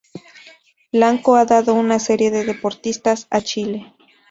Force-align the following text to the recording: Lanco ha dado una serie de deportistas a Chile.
Lanco 0.91 1.35
ha 1.35 1.45
dado 1.45 1.75
una 1.75 1.99
serie 1.99 2.31
de 2.31 2.43
deportistas 2.43 3.27
a 3.29 3.39
Chile. 3.41 3.93